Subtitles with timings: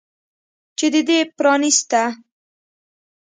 [0.77, 2.03] چې د دې پرانستنه